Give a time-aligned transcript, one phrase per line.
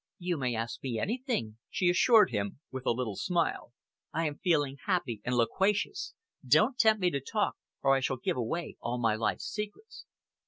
[0.17, 3.71] "You may ask me anything," she assured him, with a little smile.
[4.11, 6.15] "I am feeling happy and loquacious.
[6.43, 10.07] Don't tempt me to talk, or I shall give away all my life's secrets."